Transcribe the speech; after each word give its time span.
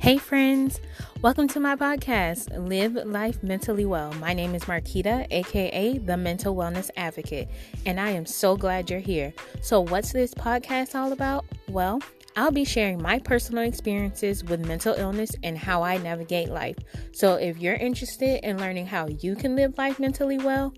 Hey, 0.00 0.16
friends, 0.16 0.80
welcome 1.20 1.46
to 1.48 1.60
my 1.60 1.76
podcast, 1.76 2.48
Live 2.56 2.94
Life 3.06 3.42
Mentally 3.42 3.84
Well. 3.84 4.14
My 4.14 4.32
name 4.32 4.54
is 4.54 4.64
Marquita, 4.64 5.26
aka 5.30 5.98
the 5.98 6.16
Mental 6.16 6.56
Wellness 6.56 6.88
Advocate, 6.96 7.50
and 7.84 8.00
I 8.00 8.08
am 8.08 8.24
so 8.24 8.56
glad 8.56 8.88
you're 8.88 8.98
here. 8.98 9.34
So, 9.60 9.82
what's 9.82 10.10
this 10.10 10.32
podcast 10.32 10.94
all 10.94 11.12
about? 11.12 11.44
Well, 11.68 12.00
I'll 12.34 12.50
be 12.50 12.64
sharing 12.64 13.02
my 13.02 13.18
personal 13.18 13.64
experiences 13.64 14.42
with 14.42 14.66
mental 14.66 14.94
illness 14.94 15.32
and 15.42 15.58
how 15.58 15.82
I 15.82 15.98
navigate 15.98 16.48
life. 16.48 16.78
So, 17.12 17.34
if 17.34 17.58
you're 17.58 17.74
interested 17.74 18.42
in 18.42 18.56
learning 18.56 18.86
how 18.86 19.06
you 19.06 19.36
can 19.36 19.54
live 19.54 19.76
life 19.76 20.00
mentally 20.00 20.38
well, 20.38 20.72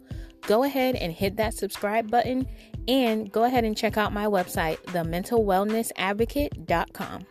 go 0.49 0.65
ahead 0.65 0.97
and 0.97 1.13
hit 1.13 1.37
that 1.37 1.55
subscribe 1.55 2.11
button 2.11 2.49
and 2.89 3.31
go 3.31 3.45
ahead 3.45 3.63
and 3.63 3.77
check 3.77 3.97
out 3.97 4.13
my 4.13 4.27
website, 4.27 4.79
thementalwellnessadvocate.com. 4.87 7.27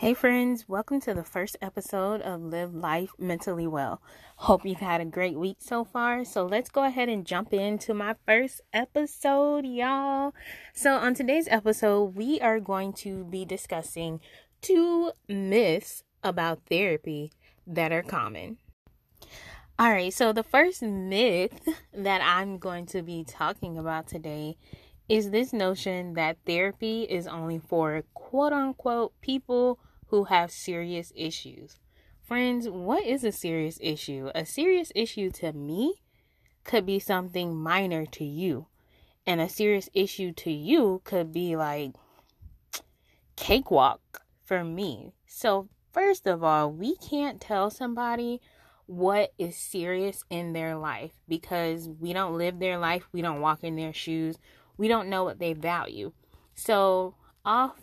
Hey, 0.00 0.14
friends, 0.14 0.68
welcome 0.68 1.00
to 1.00 1.12
the 1.12 1.24
first 1.24 1.56
episode 1.60 2.20
of 2.20 2.40
Live 2.40 2.72
Life 2.72 3.10
Mentally 3.18 3.66
Well. 3.66 4.00
Hope 4.36 4.64
you've 4.64 4.78
had 4.78 5.00
a 5.00 5.04
great 5.04 5.36
week 5.36 5.56
so 5.58 5.82
far. 5.82 6.24
So, 6.24 6.46
let's 6.46 6.70
go 6.70 6.84
ahead 6.84 7.08
and 7.08 7.26
jump 7.26 7.52
into 7.52 7.92
my 7.94 8.14
first 8.24 8.60
episode, 8.72 9.66
y'all. 9.66 10.34
So, 10.72 10.94
on 10.94 11.14
today's 11.14 11.48
episode, 11.48 12.14
we 12.14 12.40
are 12.40 12.60
going 12.60 12.92
to 12.92 13.24
be 13.24 13.44
discussing 13.44 14.20
two 14.62 15.10
myths 15.28 16.04
about 16.22 16.60
therapy 16.70 17.32
that 17.66 17.90
are 17.90 18.04
common. 18.04 18.58
All 19.80 19.90
right, 19.90 20.14
so 20.14 20.32
the 20.32 20.44
first 20.44 20.80
myth 20.80 21.68
that 21.92 22.20
I'm 22.22 22.58
going 22.58 22.86
to 22.86 23.02
be 23.02 23.24
talking 23.24 23.76
about 23.76 24.06
today 24.06 24.58
is 25.08 25.30
this 25.30 25.52
notion 25.52 26.14
that 26.14 26.36
therapy 26.46 27.02
is 27.02 27.26
only 27.26 27.58
for 27.58 28.04
quote 28.14 28.52
unquote 28.52 29.12
people 29.20 29.80
who 30.08 30.24
have 30.24 30.50
serious 30.50 31.12
issues. 31.14 31.76
Friends, 32.22 32.68
what 32.68 33.04
is 33.04 33.24
a 33.24 33.32
serious 33.32 33.78
issue? 33.80 34.30
A 34.34 34.44
serious 34.44 34.92
issue 34.94 35.30
to 35.32 35.52
me 35.52 35.94
could 36.64 36.84
be 36.84 36.98
something 36.98 37.56
minor 37.56 38.04
to 38.04 38.24
you. 38.24 38.66
And 39.26 39.40
a 39.40 39.48
serious 39.48 39.88
issue 39.94 40.32
to 40.32 40.50
you 40.50 41.00
could 41.04 41.32
be 41.32 41.56
like 41.56 41.92
cakewalk 43.36 44.22
for 44.44 44.64
me. 44.64 45.12
So, 45.26 45.68
first 45.92 46.26
of 46.26 46.42
all, 46.42 46.70
we 46.72 46.96
can't 46.96 47.40
tell 47.40 47.70
somebody 47.70 48.40
what 48.86 49.32
is 49.38 49.54
serious 49.54 50.24
in 50.30 50.54
their 50.54 50.76
life 50.76 51.12
because 51.28 51.88
we 52.00 52.12
don't 52.14 52.38
live 52.38 52.58
their 52.58 52.78
life, 52.78 53.06
we 53.12 53.20
don't 53.20 53.42
walk 53.42 53.62
in 53.62 53.76
their 53.76 53.92
shoes, 53.92 54.38
we 54.78 54.88
don't 54.88 55.10
know 55.10 55.24
what 55.24 55.38
they 55.38 55.52
value. 55.52 56.12
So, 56.54 57.14
off 57.44 57.76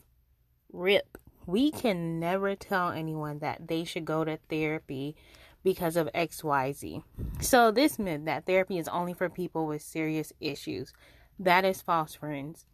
rip, 0.74 1.18
we 1.46 1.72
can 1.72 2.20
never 2.20 2.56
tell 2.56 2.92
anyone 2.92 3.40
that 3.40 3.68
they 3.68 3.84
should 3.84 4.06
go 4.06 4.24
to 4.24 4.38
therapy 4.50 5.16
because 5.64 5.96
of 5.96 6.10
XYZ. 6.14 7.04
So, 7.42 7.72
this 7.72 7.98
myth 7.98 8.26
that 8.26 8.46
therapy 8.46 8.78
is 8.78 8.88
only 8.88 9.14
for 9.14 9.30
people 9.30 9.66
with 9.66 9.82
serious 9.82 10.32
issues, 10.40 10.94
that 11.40 11.66
is 11.66 11.82
false, 11.82 12.16
friends. 12.16 12.66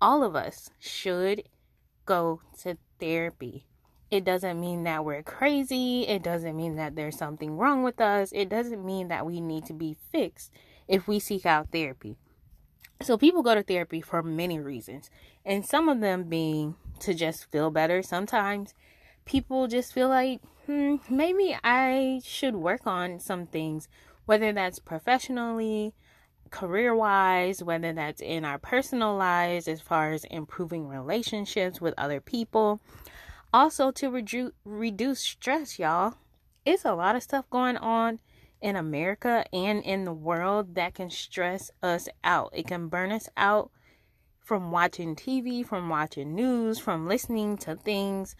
All 0.00 0.24
of 0.24 0.34
us 0.34 0.70
should 0.78 1.44
go 2.06 2.40
to 2.62 2.76
therapy. 2.98 3.66
It 4.10 4.24
doesn't 4.24 4.60
mean 4.60 4.84
that 4.84 5.04
we're 5.04 5.22
crazy. 5.22 6.06
It 6.06 6.22
doesn't 6.22 6.56
mean 6.56 6.76
that 6.76 6.94
there's 6.94 7.16
something 7.16 7.56
wrong 7.56 7.82
with 7.82 8.00
us. 8.00 8.30
It 8.32 8.48
doesn't 8.48 8.84
mean 8.84 9.08
that 9.08 9.26
we 9.26 9.40
need 9.40 9.64
to 9.66 9.72
be 9.72 9.96
fixed 10.12 10.52
if 10.86 11.08
we 11.08 11.18
seek 11.18 11.46
out 11.46 11.72
therapy. 11.72 12.16
So, 13.00 13.18
people 13.18 13.42
go 13.42 13.54
to 13.54 13.62
therapy 13.62 14.00
for 14.00 14.22
many 14.22 14.58
reasons, 14.58 15.10
and 15.44 15.66
some 15.66 15.88
of 15.88 16.00
them 16.00 16.24
being 16.24 16.76
to 17.00 17.12
just 17.12 17.50
feel 17.50 17.70
better. 17.70 18.02
Sometimes 18.02 18.72
people 19.24 19.66
just 19.66 19.92
feel 19.92 20.08
like, 20.08 20.40
hmm, 20.66 20.96
maybe 21.10 21.56
I 21.62 22.20
should 22.24 22.56
work 22.56 22.86
on 22.86 23.20
some 23.20 23.46
things, 23.46 23.88
whether 24.26 24.52
that's 24.52 24.78
professionally, 24.78 25.92
career 26.50 26.94
wise, 26.94 27.62
whether 27.62 27.92
that's 27.92 28.22
in 28.22 28.44
our 28.44 28.58
personal 28.58 29.16
lives, 29.16 29.66
as 29.66 29.80
far 29.80 30.12
as 30.12 30.24
improving 30.24 30.88
relationships 30.88 31.80
with 31.80 31.94
other 31.98 32.20
people. 32.20 32.80
Also, 33.52 33.90
to 33.90 34.10
redu- 34.10 34.52
reduce 34.64 35.20
stress, 35.20 35.78
y'all. 35.78 36.14
It's 36.64 36.84
a 36.84 36.94
lot 36.94 37.16
of 37.16 37.22
stuff 37.22 37.50
going 37.50 37.76
on 37.76 38.20
in 38.64 38.76
America 38.76 39.44
and 39.52 39.84
in 39.84 40.06
the 40.06 40.12
world 40.12 40.74
that 40.74 40.94
can 40.94 41.10
stress 41.10 41.70
us 41.82 42.08
out. 42.24 42.48
It 42.54 42.66
can 42.66 42.88
burn 42.88 43.12
us 43.12 43.28
out 43.36 43.70
from 44.40 44.70
watching 44.70 45.14
TV, 45.14 45.64
from 45.64 45.90
watching 45.90 46.34
news, 46.34 46.78
from 46.78 47.06
listening 47.06 47.58
to 47.58 47.76
things 47.76 48.34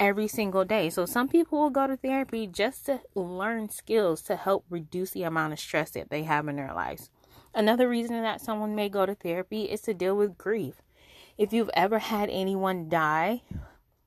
every 0.00 0.28
single 0.28 0.64
day. 0.64 0.88
So 0.88 1.04
some 1.04 1.28
people 1.28 1.60
will 1.60 1.68
go 1.68 1.86
to 1.86 1.94
therapy 1.94 2.46
just 2.46 2.86
to 2.86 3.02
learn 3.14 3.68
skills 3.68 4.22
to 4.22 4.36
help 4.36 4.64
reduce 4.70 5.10
the 5.10 5.24
amount 5.24 5.52
of 5.52 5.60
stress 5.60 5.90
that 5.90 6.08
they 6.08 6.22
have 6.22 6.48
in 6.48 6.56
their 6.56 6.72
lives. 6.72 7.10
Another 7.54 7.86
reason 7.86 8.22
that 8.22 8.40
someone 8.40 8.74
may 8.74 8.88
go 8.88 9.04
to 9.04 9.14
therapy 9.14 9.64
is 9.64 9.82
to 9.82 9.92
deal 9.92 10.16
with 10.16 10.38
grief. 10.38 10.80
If 11.36 11.52
you've 11.52 11.70
ever 11.74 11.98
had 11.98 12.30
anyone 12.30 12.88
die 12.88 13.42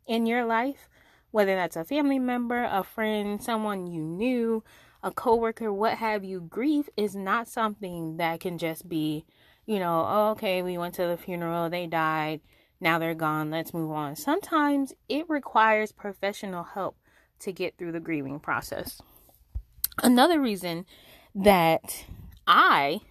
in 0.08 0.25
your 0.25 0.46
life, 0.46 0.90
whether 1.29 1.56
that's 1.56 1.75
a 1.75 1.85
family 1.85 2.18
member, 2.18 2.63
a 2.63 2.84
friend, 2.84 3.40
someone 3.40 3.85
you 3.85 4.02
knew, 4.02 4.63
a 5.02 5.12
coworker, 5.12 5.72
what 5.72 5.98
have 5.98 6.24
you, 6.24 6.42
grief 6.42 6.90
is 6.98 7.16
not 7.16 7.48
something 7.48 8.18
that 8.18 8.40
can 8.40 8.58
just 8.58 8.88
be 8.90 9.26
you 9.70 9.78
know, 9.78 10.04
oh, 10.10 10.30
okay, 10.32 10.64
we 10.64 10.80
went 10.80 10.96
to 10.96 11.06
the 11.06 11.16
funeral, 11.16 11.70
they 11.70 11.86
died, 11.86 12.42
now 12.82 12.98
they're 12.98 13.14
gone, 13.14 13.52
let's 13.52 13.72
move 13.72 13.92
on. 13.92 14.16
Sometimes 14.16 14.94
it 15.08 15.30
requires 15.30 15.92
professional 15.92 16.64
help 16.64 16.98
to 17.42 17.52
get 17.52 17.78
through 17.78 17.92
the 17.92 18.00
grieving 18.00 18.40
process. 18.40 19.00
Another 20.02 20.42
reason 20.42 20.88
that 21.36 22.06
I 22.48 23.02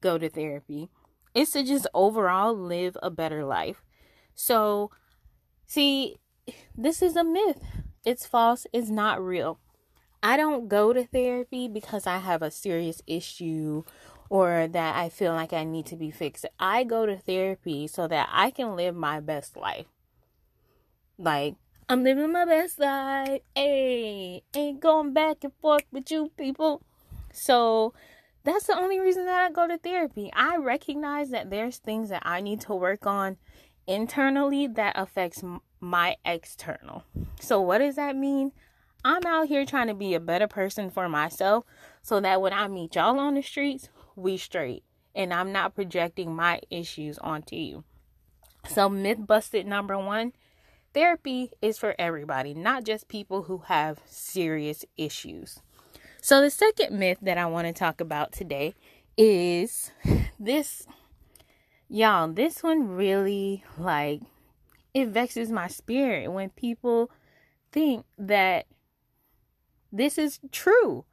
go 0.00 0.18
to 0.18 0.28
therapy 0.28 0.88
is 1.36 1.50
to 1.50 1.62
just 1.62 1.86
overall 1.94 2.52
live 2.52 2.96
a 3.00 3.08
better 3.08 3.44
life. 3.44 3.84
So, 4.34 4.90
see, 5.68 6.16
this 6.76 7.00
is 7.00 7.14
a 7.14 7.22
myth. 7.22 7.62
It's 8.04 8.26
false, 8.26 8.66
it's 8.72 8.90
not 8.90 9.22
real. 9.22 9.60
I 10.22 10.36
don't 10.36 10.68
go 10.68 10.92
to 10.92 11.04
therapy 11.04 11.68
because 11.68 12.06
I 12.06 12.18
have 12.18 12.42
a 12.42 12.50
serious 12.50 13.02
issue 13.06 13.82
or 14.30 14.68
that 14.68 14.96
I 14.96 15.08
feel 15.08 15.32
like 15.32 15.52
I 15.52 15.64
need 15.64 15.86
to 15.86 15.96
be 15.96 16.10
fixed. 16.10 16.46
I 16.58 16.84
go 16.84 17.04
to 17.06 17.16
therapy 17.16 17.86
so 17.86 18.06
that 18.08 18.28
I 18.32 18.50
can 18.50 18.76
live 18.76 18.94
my 18.94 19.20
best 19.20 19.56
life. 19.56 19.86
Like, 21.18 21.56
I'm 21.88 22.04
living 22.04 22.32
my 22.32 22.44
best 22.44 22.78
life. 22.78 23.42
Hey, 23.54 24.42
ain't 24.54 24.80
going 24.80 25.12
back 25.12 25.44
and 25.44 25.52
forth 25.60 25.84
with 25.92 26.10
you 26.10 26.30
people. 26.38 26.82
So, 27.32 27.92
that's 28.44 28.66
the 28.66 28.78
only 28.78 28.98
reason 28.98 29.26
that 29.26 29.44
I 29.44 29.50
go 29.50 29.68
to 29.68 29.76
therapy. 29.76 30.30
I 30.34 30.56
recognize 30.56 31.30
that 31.30 31.50
there's 31.50 31.78
things 31.78 32.08
that 32.08 32.22
I 32.24 32.40
need 32.40 32.60
to 32.62 32.74
work 32.74 33.06
on 33.06 33.36
internally 33.86 34.66
that 34.66 34.94
affects 34.96 35.42
my 35.80 36.16
external. 36.24 37.04
So, 37.40 37.60
what 37.60 37.78
does 37.78 37.96
that 37.96 38.16
mean? 38.16 38.52
I'm 39.04 39.26
out 39.26 39.48
here 39.48 39.66
trying 39.66 39.88
to 39.88 39.94
be 39.94 40.14
a 40.14 40.20
better 40.20 40.46
person 40.46 40.90
for 40.90 41.08
myself 41.08 41.64
so 42.02 42.20
that 42.20 42.40
when 42.40 42.52
I 42.52 42.68
meet 42.68 42.94
y'all 42.94 43.18
on 43.18 43.34
the 43.34 43.42
streets, 43.42 43.88
we 44.14 44.36
straight. 44.36 44.84
And 45.14 45.34
I'm 45.34 45.52
not 45.52 45.74
projecting 45.74 46.34
my 46.34 46.60
issues 46.70 47.18
onto 47.18 47.56
you. 47.56 47.84
So, 48.68 48.88
myth 48.88 49.18
busted 49.26 49.66
number 49.66 49.98
one 49.98 50.32
therapy 50.94 51.50
is 51.60 51.78
for 51.78 51.94
everybody, 51.98 52.54
not 52.54 52.84
just 52.84 53.08
people 53.08 53.42
who 53.42 53.58
have 53.66 53.98
serious 54.06 54.84
issues. 54.96 55.60
So, 56.20 56.40
the 56.40 56.50
second 56.50 56.98
myth 56.98 57.18
that 57.22 57.38
I 57.38 57.46
want 57.46 57.66
to 57.66 57.72
talk 57.72 58.00
about 58.00 58.32
today 58.32 58.74
is 59.18 59.90
this. 60.38 60.86
Y'all, 61.88 62.28
this 62.28 62.62
one 62.62 62.88
really 62.88 63.64
like 63.76 64.22
it 64.94 65.08
vexes 65.08 65.50
my 65.50 65.68
spirit 65.68 66.30
when 66.32 66.50
people 66.50 67.10
think 67.70 68.06
that 68.18 68.66
this 69.92 70.18
is 70.18 70.40
true. 70.50 71.04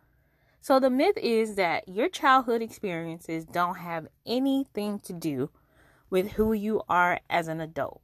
So 0.62 0.80
the 0.80 0.90
myth 0.90 1.18
is 1.18 1.56
that 1.56 1.88
your 1.88 2.10
childhood 2.10 2.62
experiences 2.62 3.46
don't 3.46 3.78
have 3.78 4.08
anything 4.26 5.00
to 5.00 5.14
do 5.14 5.50
with 6.10 6.32
who 6.32 6.54
you 6.54 6.82
are 6.90 7.20
as 7.30 7.48
an 7.48 7.62
adult. 7.62 8.02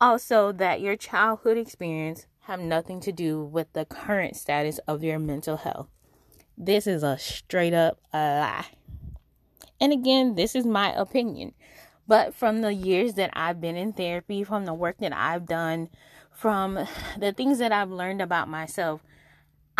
Also 0.00 0.52
that 0.52 0.80
your 0.80 0.96
childhood 0.96 1.56
experience 1.56 2.26
have 2.42 2.60
nothing 2.60 3.00
to 3.00 3.12
do 3.12 3.42
with 3.42 3.72
the 3.72 3.84
current 3.84 4.36
status 4.36 4.78
of 4.86 5.02
your 5.02 5.18
mental 5.18 5.56
health. 5.56 5.88
This 6.56 6.86
is 6.86 7.02
a 7.02 7.18
straight 7.18 7.74
up 7.74 7.98
lie. 8.12 8.66
And 9.80 9.92
again, 9.92 10.34
this 10.34 10.54
is 10.54 10.66
my 10.66 10.92
opinion. 10.92 11.52
But 12.06 12.34
from 12.34 12.62
the 12.62 12.72
years 12.72 13.14
that 13.14 13.30
I've 13.34 13.60
been 13.60 13.76
in 13.76 13.92
therapy, 13.92 14.42
from 14.42 14.64
the 14.64 14.72
work 14.74 14.96
that 14.98 15.14
I've 15.14 15.46
done, 15.46 15.88
from 16.32 16.86
the 17.18 17.32
things 17.32 17.58
that 17.58 17.70
I've 17.70 17.90
learned 17.90 18.22
about 18.22 18.48
myself, 18.48 19.02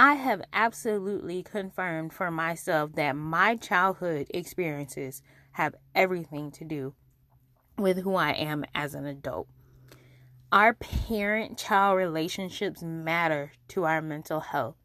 I 0.01 0.15
have 0.15 0.43
absolutely 0.53 1.43
confirmed 1.43 2.13
for 2.13 2.31
myself 2.31 2.93
that 2.93 3.17
my 3.17 3.57
childhood 3.57 4.29
experiences 4.31 5.23
have 5.55 5.75
everything 5.93 6.53
to 6.53 6.65
do 6.65 6.95
with 7.77 7.99
who 8.05 8.15
I 8.15 8.31
am 8.31 8.65
as 8.77 8.95
an 8.95 9.07
adult. 9.07 9.49
Our 10.53 10.75
parent 10.75 11.59
child 11.59 11.97
relationships 11.97 12.81
matter 12.81 13.51
to 13.69 13.87
our 13.87 14.01
mental 14.01 14.39
health. 14.39 14.77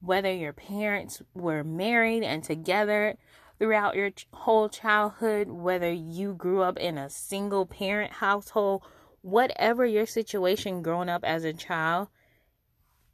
Whether 0.00 0.32
your 0.32 0.52
parents 0.52 1.22
were 1.34 1.62
married 1.62 2.24
and 2.24 2.42
together 2.42 3.16
throughout 3.60 3.94
your 3.94 4.10
whole 4.32 4.68
childhood, 4.68 5.50
whether 5.50 5.92
you 5.92 6.34
grew 6.34 6.62
up 6.62 6.78
in 6.78 6.98
a 6.98 7.08
single 7.08 7.64
parent 7.64 8.14
household, 8.14 8.82
whatever 9.22 9.86
your 9.86 10.06
situation 10.06 10.82
growing 10.82 11.08
up 11.08 11.22
as 11.22 11.44
a 11.44 11.52
child, 11.52 12.08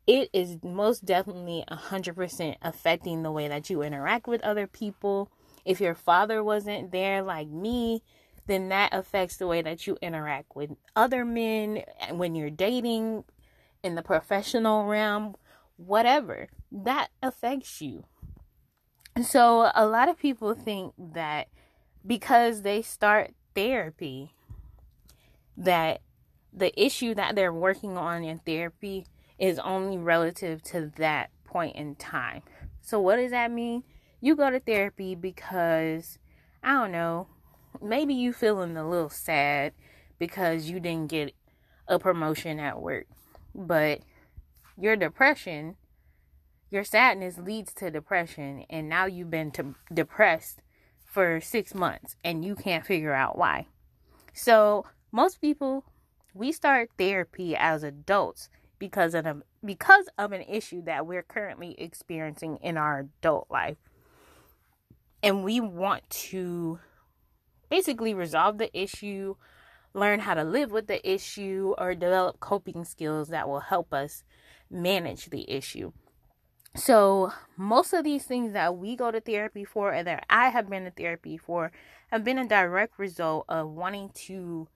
it 0.06 0.28
is 0.32 0.58
most 0.62 1.04
definitely 1.04 1.64
100% 1.70 2.56
affecting 2.62 3.22
the 3.22 3.32
way 3.32 3.48
that 3.48 3.70
you 3.70 3.82
interact 3.82 4.26
with 4.26 4.42
other 4.42 4.66
people. 4.66 5.30
If 5.64 5.80
your 5.80 5.94
father 5.94 6.44
wasn't 6.44 6.92
there 6.92 7.22
like 7.22 7.48
me, 7.48 8.02
then 8.46 8.68
that 8.68 8.92
affects 8.92 9.38
the 9.38 9.46
way 9.46 9.62
that 9.62 9.86
you 9.86 9.96
interact 10.02 10.54
with 10.54 10.72
other 10.94 11.24
men 11.24 11.82
when 12.10 12.34
you're 12.34 12.50
dating 12.50 13.24
in 13.82 13.94
the 13.94 14.02
professional 14.02 14.84
realm, 14.84 15.36
whatever. 15.76 16.48
That 16.70 17.08
affects 17.22 17.80
you. 17.80 18.04
So, 19.22 19.70
a 19.74 19.86
lot 19.86 20.08
of 20.08 20.18
people 20.18 20.54
think 20.54 20.92
that 20.98 21.48
because 22.04 22.62
they 22.62 22.82
start 22.82 23.32
therapy, 23.54 24.34
that 25.56 26.00
the 26.52 26.78
issue 26.80 27.14
that 27.14 27.34
they're 27.34 27.52
working 27.52 27.96
on 27.96 28.24
in 28.24 28.40
therapy 28.40 29.06
is 29.38 29.58
only 29.58 29.98
relative 29.98 30.62
to 30.62 30.92
that 30.96 31.30
point 31.44 31.76
in 31.76 31.94
time. 31.96 32.42
So, 32.80 33.00
what 33.00 33.16
does 33.16 33.30
that 33.30 33.50
mean? 33.50 33.84
You 34.20 34.36
go 34.36 34.50
to 34.50 34.60
therapy 34.60 35.14
because, 35.14 36.18
I 36.62 36.72
don't 36.72 36.92
know, 36.92 37.28
maybe 37.82 38.14
you 38.14 38.32
feeling 38.32 38.76
a 38.76 38.88
little 38.88 39.10
sad 39.10 39.72
because 40.18 40.70
you 40.70 40.80
didn't 40.80 41.10
get 41.10 41.34
a 41.88 41.98
promotion 41.98 42.58
at 42.58 42.80
work, 42.80 43.06
but 43.54 44.00
your 44.80 44.96
depression, 44.96 45.76
your 46.70 46.84
sadness 46.84 47.38
leads 47.38 47.72
to 47.74 47.90
depression, 47.90 48.64
and 48.70 48.88
now 48.88 49.06
you've 49.06 49.30
been 49.30 49.52
depressed 49.92 50.60
for 51.04 51.40
six 51.40 51.74
months 51.74 52.16
and 52.24 52.44
you 52.44 52.56
can't 52.56 52.84
figure 52.84 53.14
out 53.14 53.38
why. 53.38 53.66
So, 54.32 54.84
most 55.12 55.40
people, 55.40 55.84
we 56.34 56.50
start 56.50 56.90
therapy 56.98 57.54
as 57.54 57.84
adults 57.84 58.48
because 58.78 59.14
of 59.14 59.42
because 59.64 60.08
of 60.18 60.32
an 60.32 60.42
issue 60.42 60.82
that 60.84 61.06
we're 61.06 61.22
currently 61.22 61.74
experiencing 61.78 62.58
in 62.62 62.76
our 62.76 63.00
adult 63.00 63.46
life. 63.50 63.78
And 65.22 65.42
we 65.42 65.58
want 65.60 66.08
to 66.10 66.80
basically 67.70 68.12
resolve 68.12 68.58
the 68.58 68.76
issue, 68.78 69.36
learn 69.94 70.20
how 70.20 70.34
to 70.34 70.44
live 70.44 70.70
with 70.70 70.86
the 70.86 71.08
issue, 71.10 71.74
or 71.78 71.94
develop 71.94 72.40
coping 72.40 72.84
skills 72.84 73.28
that 73.28 73.48
will 73.48 73.60
help 73.60 73.94
us 73.94 74.22
manage 74.70 75.30
the 75.30 75.50
issue. 75.50 75.92
So, 76.76 77.32
most 77.56 77.92
of 77.92 78.02
these 78.02 78.24
things 78.24 78.52
that 78.52 78.76
we 78.76 78.96
go 78.96 79.12
to 79.12 79.20
therapy 79.20 79.64
for 79.64 79.92
and 79.92 80.06
that 80.08 80.26
I 80.28 80.48
have 80.48 80.68
been 80.68 80.84
to 80.84 80.90
therapy 80.90 81.38
for 81.38 81.70
have 82.08 82.24
been 82.24 82.38
a 82.38 82.48
direct 82.48 82.98
result 82.98 83.44
of 83.48 83.70
wanting 83.70 84.10
to 84.26 84.68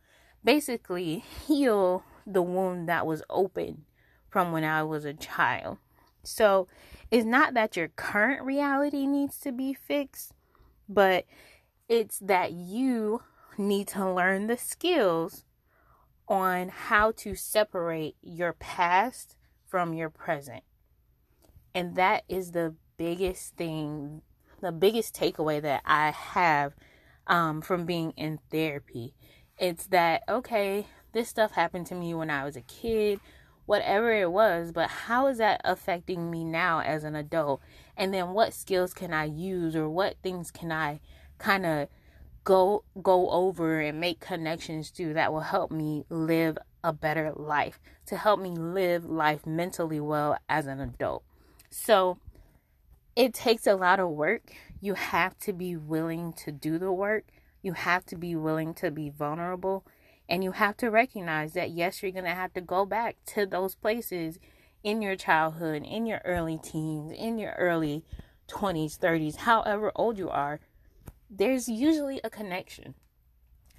basically 0.45 1.25
heal 1.47 2.05
the 2.25 2.43
wound 2.43 2.89
that 2.89 3.06
was 3.06 3.23
open 3.29 3.85
from 4.28 4.52
when 4.52 4.64
I 4.64 4.82
was 4.82 5.04
a 5.04 5.14
child. 5.14 5.78
So, 6.22 6.69
it's 7.10 7.25
not 7.25 7.54
that 7.54 7.76
your 7.76 7.88
current 7.88 8.42
reality 8.42 9.06
needs 9.06 9.38
to 9.40 9.52
be 9.52 9.72
fixed, 9.72 10.32
but 10.88 11.25
it's 11.88 12.19
that 12.19 12.52
you 12.52 13.22
need 13.56 13.88
to 13.88 14.10
learn 14.10 14.46
the 14.46 14.58
skills 14.58 15.44
on 16.28 16.69
how 16.69 17.12
to 17.12 17.34
separate 17.34 18.16
your 18.22 18.52
past 18.52 19.36
from 19.66 19.94
your 19.94 20.10
present. 20.10 20.62
And 21.75 21.96
that 21.96 22.25
is 22.28 22.52
the 22.52 22.75
biggest 22.96 23.56
thing, 23.56 24.22
the 24.60 24.72
biggest 24.72 25.14
takeaway 25.14 25.62
that 25.62 25.82
I 25.84 26.10
have 26.10 26.75
um, 27.26 27.62
from 27.62 27.86
being 27.86 28.12
in 28.12 28.38
therapy. 28.50 29.14
It's 29.58 29.86
that, 29.88 30.22
okay, 30.28 30.86
this 31.12 31.28
stuff 31.28 31.52
happened 31.52 31.86
to 31.86 31.94
me 31.94 32.14
when 32.14 32.30
I 32.30 32.44
was 32.44 32.56
a 32.56 32.62
kid, 32.62 33.20
whatever 33.69 34.11
it 34.11 34.32
was, 34.32 34.73
but 34.73 34.88
how 34.88 35.26
is 35.26 35.37
that 35.37 35.61
affecting 35.62 36.31
me 36.31 36.43
now 36.43 36.81
as 36.81 37.05
an 37.05 37.15
adult? 37.15 37.61
And 37.99 38.15
then 38.15 38.31
what 38.31 38.55
skills 38.55 38.94
can 38.94 39.12
I 39.12 39.25
use 39.26 39.76
or 39.76 39.91
what 39.91 40.17
things 40.23 40.50
can 40.50 40.73
I 40.73 41.00
kind 41.37 41.67
of 41.67 41.88
go 42.44 42.85
go 43.03 43.29
over 43.29 43.79
and 43.81 44.00
make 44.00 44.20
connections 44.20 44.91
to 44.93 45.12
that 45.12 45.35
will 45.35 45.41
help 45.41 45.70
me 45.70 46.06
live 46.09 46.56
a 46.82 46.94
better 46.94 47.31
life 47.37 47.79
to 48.06 48.17
help 48.17 48.41
me 48.41 48.53
live 48.53 49.05
life 49.05 49.44
mentally 49.47 50.00
well 50.00 50.38
as 50.49 50.67
an 50.67 50.81
adult? 50.81 51.23
So 51.69 52.17
it 53.14 53.35
takes 53.35 53.67
a 53.67 53.75
lot 53.75 54.00
of 54.00 54.09
work. 54.09 54.50
You 54.81 54.94
have 54.94 55.38
to 55.41 55.53
be 55.53 55.76
willing 55.76 56.32
to 56.44 56.50
do 56.50 56.79
the 56.79 56.91
work. 56.91 57.26
You 57.61 57.75
have 57.75 58.06
to 58.06 58.17
be 58.17 58.35
willing 58.35 58.73
to 58.76 58.91
be 58.91 59.11
vulnerable 59.11 59.85
and 60.28 60.44
you 60.44 60.52
have 60.52 60.76
to 60.76 60.90
recognize 60.90 61.52
that 61.54 61.70
yes 61.70 62.02
you're 62.02 62.12
going 62.12 62.25
to 62.25 62.30
have 62.30 62.52
to 62.54 62.60
go 62.60 62.84
back 62.84 63.16
to 63.26 63.46
those 63.46 63.75
places 63.75 64.38
in 64.82 65.02
your 65.02 65.16
childhood 65.16 65.84
in 65.84 66.06
your 66.06 66.20
early 66.25 66.58
teens 66.62 67.12
in 67.12 67.38
your 67.38 67.52
early 67.58 68.04
20s 68.48 68.98
30s 68.98 69.36
however 69.36 69.92
old 69.94 70.19
you 70.19 70.30
are 70.30 70.60
there's 71.30 71.69
usually 71.69 72.20
a 72.25 72.30
connection. 72.30 72.94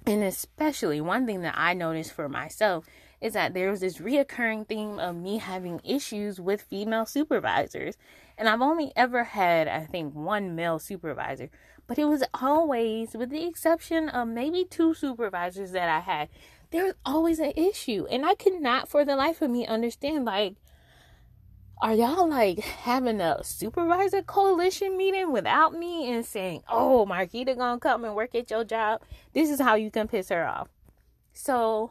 And 0.06 0.22
especially 0.22 1.00
one 1.00 1.26
thing 1.26 1.42
that 1.42 1.54
I 1.56 1.74
noticed 1.74 2.12
for 2.12 2.28
myself 2.28 2.86
is 3.20 3.34
that 3.34 3.52
there 3.52 3.70
was 3.70 3.80
this 3.80 3.98
reoccurring 3.98 4.66
theme 4.66 4.98
of 4.98 5.16
me 5.16 5.38
having 5.38 5.80
issues 5.84 6.40
with 6.40 6.62
female 6.62 7.04
supervisors. 7.04 7.96
And 8.38 8.48
I've 8.48 8.62
only 8.62 8.92
ever 8.96 9.24
had, 9.24 9.68
I 9.68 9.84
think, 9.84 10.14
one 10.14 10.54
male 10.54 10.78
supervisor, 10.78 11.50
but 11.90 11.98
it 11.98 12.04
was 12.04 12.22
always, 12.32 13.14
with 13.14 13.30
the 13.30 13.44
exception 13.44 14.08
of 14.08 14.28
maybe 14.28 14.64
two 14.64 14.94
supervisors 14.94 15.72
that 15.72 15.88
I 15.88 15.98
had, 15.98 16.28
there 16.70 16.84
was 16.84 16.94
always 17.04 17.40
an 17.40 17.50
issue. 17.56 18.06
And 18.08 18.24
I 18.24 18.36
could 18.36 18.62
not 18.62 18.88
for 18.88 19.04
the 19.04 19.16
life 19.16 19.42
of 19.42 19.50
me 19.50 19.66
understand, 19.66 20.24
like, 20.24 20.54
are 21.82 21.92
y'all 21.92 22.28
like 22.28 22.60
having 22.60 23.20
a 23.20 23.42
supervisor 23.42 24.22
coalition 24.22 24.96
meeting 24.96 25.32
without 25.32 25.74
me 25.74 26.08
and 26.08 26.24
saying, 26.24 26.62
"Oh, 26.68 27.06
Marquita 27.06 27.56
gonna 27.56 27.80
come 27.80 28.04
and 28.04 28.14
work 28.14 28.36
at 28.36 28.52
your 28.52 28.62
job"? 28.62 29.02
This 29.32 29.50
is 29.50 29.60
how 29.60 29.74
you 29.74 29.90
can 29.90 30.06
piss 30.06 30.28
her 30.28 30.46
off. 30.46 30.68
So, 31.32 31.90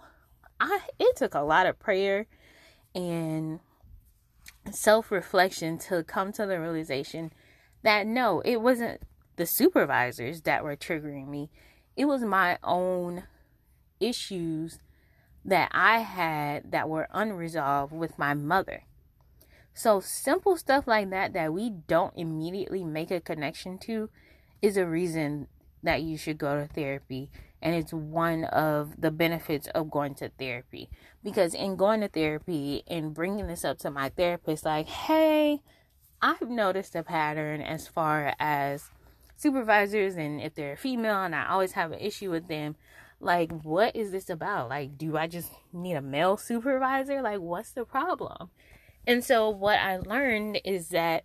I 0.62 0.80
it 0.98 1.18
took 1.18 1.34
a 1.34 1.42
lot 1.42 1.66
of 1.66 1.78
prayer 1.78 2.26
and 2.96 3.60
self-reflection 4.72 5.78
to 5.90 6.06
come 6.06 6.32
to 6.32 6.46
the 6.46 6.58
realization 6.58 7.34
that 7.84 8.08
no, 8.08 8.40
it 8.46 8.62
wasn't 8.62 9.02
the 9.40 9.46
supervisors 9.46 10.42
that 10.42 10.66
were 10.66 10.76
triggering 10.76 11.30
me. 11.30 11.50
It 11.96 12.06
was 12.06 12.22
my 12.22 12.58
own 12.62 13.24
issues 14.02 14.80
that 15.46 15.72
I 15.72 16.00
had 16.00 16.74
that 16.74 16.90
were 16.90 17.08
unresolved 17.12 17.94
with 17.94 18.20
my 18.20 18.34
mother. 18.34 18.84
So, 19.74 20.02
simple 20.02 20.58
stuff 20.58 20.88
like 20.88 21.10
that 21.12 21.32
that 21.32 21.54
we 21.54 21.70
don't 21.70 22.14
immediately 22.18 22.84
make 22.84 23.12
a 23.12 23.22
connection 23.22 23.78
to 23.80 24.10
is 24.62 24.76
a 24.76 24.86
reason 24.86 25.48
that 25.82 26.02
you 26.02 26.18
should 26.18 26.38
go 26.38 26.60
to 26.60 26.68
therapy. 26.68 27.32
And 27.62 27.76
it's 27.76 27.94
one 27.94 28.44
of 28.44 29.00
the 29.00 29.12
benefits 29.12 29.68
of 29.68 29.90
going 29.90 30.16
to 30.16 30.32
therapy. 30.38 30.90
Because 31.24 31.54
in 31.54 31.78
going 31.78 32.02
to 32.02 32.10
therapy 32.10 32.84
and 32.88 33.14
bringing 33.14 33.48
this 33.48 33.64
up 33.64 33.78
to 33.80 33.90
my 33.90 34.10
therapist, 34.10 34.66
like, 34.66 34.88
hey, 34.88 35.62
I've 36.22 36.50
noticed 36.50 36.94
a 36.96 37.04
pattern 37.04 37.62
as 37.62 37.88
far 37.88 38.34
as 38.38 38.90
supervisors 39.40 40.18
and 40.18 40.42
if 40.42 40.54
they're 40.54 40.76
female 40.76 41.24
and 41.24 41.34
I 41.34 41.48
always 41.48 41.72
have 41.72 41.92
an 41.92 42.00
issue 42.00 42.30
with 42.30 42.48
them. 42.48 42.76
Like, 43.22 43.52
what 43.64 43.96
is 43.96 44.12
this 44.12 44.30
about? 44.30 44.70
Like, 44.70 44.98
do 44.98 45.18
I 45.18 45.28
just 45.28 45.52
need 45.74 45.96
a 45.96 46.02
male 46.02 46.38
supervisor? 46.38 47.22
Like, 47.22 47.40
what's 47.40 47.72
the 47.72 47.86
problem? 47.86 48.50
And 49.08 49.24
so 49.24 49.50
what 49.50 49.80
I 49.80 49.98
learned 49.98 50.62
is 50.64 50.90
that 50.90 51.24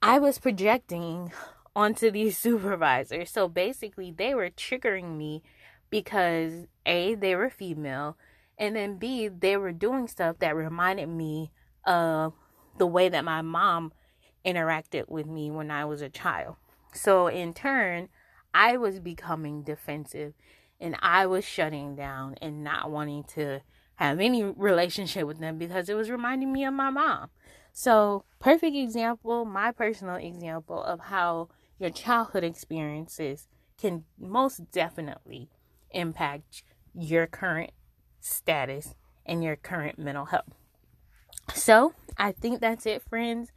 I 0.00 0.18
was 0.18 0.38
projecting 0.38 1.32
onto 1.74 2.10
these 2.10 2.38
supervisors. 2.46 3.30
So 3.30 3.48
basically, 3.48 4.10
they 4.10 4.34
were 4.34 4.50
triggering 4.50 5.16
me 5.16 5.42
because 5.90 6.66
A, 6.86 7.14
they 7.14 7.34
were 7.34 7.50
female, 7.50 8.16
and 8.58 8.74
then 8.74 8.96
B, 8.96 9.28
they 9.28 9.56
were 9.56 9.72
doing 9.72 10.08
stuff 10.08 10.38
that 10.38 10.56
reminded 10.56 11.08
me 11.08 11.50
of 11.84 12.32
the 12.78 12.86
way 12.86 13.10
that 13.10 13.24
my 13.24 13.42
mom 13.42 13.92
interacted 14.44 15.08
with 15.08 15.26
me 15.26 15.50
when 15.50 15.70
I 15.70 15.84
was 15.84 16.00
a 16.00 16.08
child. 16.08 16.56
So 16.92 17.26
in 17.26 17.54
turn, 17.54 18.08
I 18.54 18.76
was 18.76 19.00
becoming 19.00 19.62
defensive 19.62 20.34
and 20.80 20.96
I 21.00 21.26
was 21.26 21.44
shutting 21.44 21.94
down 21.94 22.36
and 22.42 22.64
not 22.64 22.90
wanting 22.90 23.24
to 23.34 23.60
have 23.96 24.20
any 24.20 24.42
relationship 24.42 25.26
with 25.26 25.38
them 25.38 25.58
because 25.58 25.88
it 25.88 25.94
was 25.94 26.10
reminding 26.10 26.52
me 26.52 26.64
of 26.64 26.74
my 26.74 26.90
mom. 26.90 27.30
So, 27.72 28.24
perfect 28.38 28.76
example, 28.76 29.44
my 29.44 29.72
personal 29.72 30.16
example 30.16 30.82
of 30.82 31.00
how 31.00 31.48
your 31.78 31.90
childhood 31.90 32.44
experiences 32.44 33.48
can 33.78 34.04
most 34.18 34.70
definitely 34.70 35.48
impact 35.90 36.64
your 36.94 37.26
current 37.26 37.70
status 38.20 38.94
and 39.24 39.42
your 39.42 39.56
current 39.56 39.98
mental 39.98 40.26
health. 40.26 40.54
So, 41.54 41.94
I 42.18 42.32
think 42.32 42.60
that's 42.60 42.86
it, 42.86 43.02
friends. 43.08 43.52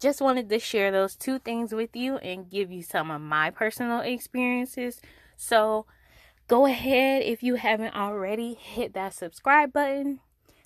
Just 0.00 0.22
wanted 0.22 0.48
to 0.48 0.58
share 0.58 0.90
those 0.90 1.14
two 1.14 1.38
things 1.38 1.74
with 1.74 1.94
you 1.94 2.16
and 2.16 2.48
give 2.48 2.72
you 2.72 2.82
some 2.82 3.10
of 3.10 3.20
my 3.20 3.50
personal 3.50 4.00
experiences. 4.00 5.00
So, 5.36 5.84
go 6.48 6.64
ahead 6.66 7.22
if 7.22 7.42
you 7.42 7.56
haven't 7.56 7.94
already, 7.94 8.54
hit 8.54 8.94
that 8.94 9.12
subscribe 9.12 9.74
button. 9.74 10.20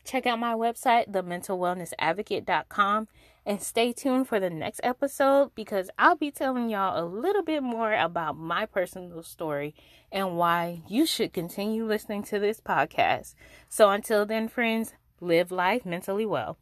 Check 0.04 0.26
out 0.26 0.38
my 0.38 0.54
website, 0.54 1.10
thementalwellnessadvocate.com, 1.10 3.08
and 3.44 3.60
stay 3.60 3.92
tuned 3.92 4.28
for 4.28 4.38
the 4.38 4.50
next 4.50 4.80
episode 4.84 5.50
because 5.54 5.90
I'll 5.98 6.16
be 6.16 6.30
telling 6.30 6.68
y'all 6.68 7.02
a 7.02 7.04
little 7.04 7.42
bit 7.42 7.62
more 7.62 7.92
about 7.92 8.36
my 8.36 8.66
personal 8.66 9.22
story 9.22 9.74
and 10.12 10.36
why 10.36 10.82
you 10.86 11.06
should 11.06 11.32
continue 11.32 11.84
listening 11.84 12.22
to 12.24 12.38
this 12.38 12.60
podcast. 12.60 13.34
So 13.68 13.90
until 13.90 14.26
then, 14.26 14.46
friends, 14.48 14.94
live 15.20 15.50
life 15.50 15.84
mentally 15.84 16.26
well. 16.26 16.56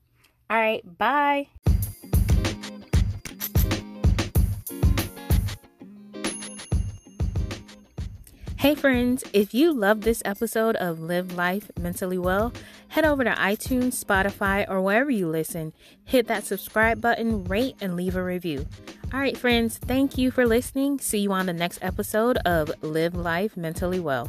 All 0.48 0.56
right, 0.56 0.82
bye. 0.98 1.48
Hey 8.62 8.76
friends, 8.76 9.24
if 9.32 9.52
you 9.52 9.72
love 9.72 10.02
this 10.02 10.22
episode 10.24 10.76
of 10.76 11.00
Live 11.00 11.34
Life 11.34 11.68
Mentally 11.76 12.16
Well, 12.16 12.52
head 12.86 13.04
over 13.04 13.24
to 13.24 13.32
iTunes, 13.32 14.00
Spotify, 14.00 14.64
or 14.70 14.80
wherever 14.80 15.10
you 15.10 15.26
listen. 15.26 15.72
Hit 16.04 16.28
that 16.28 16.46
subscribe 16.46 17.00
button, 17.00 17.42
rate, 17.42 17.74
and 17.80 17.96
leave 17.96 18.14
a 18.14 18.22
review. 18.22 18.64
All 19.12 19.18
right, 19.18 19.36
friends, 19.36 19.78
thank 19.78 20.16
you 20.16 20.30
for 20.30 20.46
listening. 20.46 21.00
See 21.00 21.18
you 21.18 21.32
on 21.32 21.46
the 21.46 21.52
next 21.52 21.80
episode 21.82 22.36
of 22.46 22.70
Live 22.82 23.16
Life 23.16 23.56
Mentally 23.56 23.98
Well. 23.98 24.28